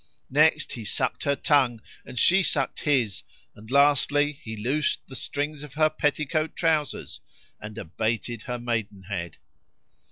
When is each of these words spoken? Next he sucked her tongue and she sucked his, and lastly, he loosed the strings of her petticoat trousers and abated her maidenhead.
Next 0.31 0.71
he 0.73 0.83
sucked 0.83 1.25
her 1.25 1.35
tongue 1.35 1.79
and 2.03 2.17
she 2.17 2.41
sucked 2.41 2.79
his, 2.79 3.21
and 3.53 3.69
lastly, 3.69 4.31
he 4.41 4.57
loosed 4.57 5.05
the 5.07 5.15
strings 5.15 5.61
of 5.61 5.75
her 5.75 5.91
petticoat 5.91 6.55
trousers 6.55 7.21
and 7.59 7.77
abated 7.77 8.41
her 8.41 8.57
maidenhead. 8.57 9.37